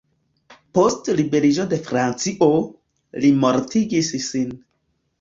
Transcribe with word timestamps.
Post 0.77 1.11
liberiĝo 1.19 1.67
de 1.75 1.79
Francio, 1.91 2.51
li 3.23 3.33
mortigis 3.47 4.15
sin. 4.33 4.61